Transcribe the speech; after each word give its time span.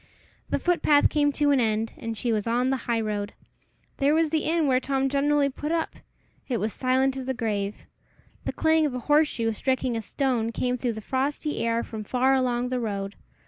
The 0.49 0.57
footpath 0.57 1.11
came 1.11 1.31
to 1.33 1.51
an 1.51 1.59
end, 1.59 1.93
and 1.95 2.17
she 2.17 2.31
was 2.33 2.47
on 2.47 2.71
the 2.71 2.75
high 2.89 3.01
road. 3.01 3.33
There 3.97 4.15
was 4.15 4.31
the 4.31 4.45
inn 4.45 4.65
where 4.65 4.79
Tom 4.79 5.09
generally 5.09 5.47
put 5.47 5.71
up! 5.71 5.95
It 6.47 6.57
was 6.57 6.73
silent 6.73 7.15
as 7.17 7.25
the 7.27 7.35
grave. 7.35 7.85
The 8.45 8.51
clang 8.51 8.87
of 8.87 8.95
a 8.95 8.99
horseshoe 9.01 9.51
striking 9.53 9.95
a 9.95 10.01
stone 10.01 10.51
came 10.53 10.75
through 10.75 10.93
the 10.93 11.01
frosty 11.01 11.59
air 11.59 11.83
from 11.83 12.03
far 12.03 12.33
along 12.33 12.69
the 12.69 12.79
road. 12.79 13.13